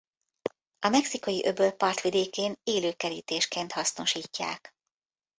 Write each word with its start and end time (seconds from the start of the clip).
A 0.79 0.89
Mexikói-öböl 0.89 1.71
partvidékén 1.71 2.53
élő 2.63 2.93
kerítésként 2.93 3.71
hasznosítják. 3.71 4.73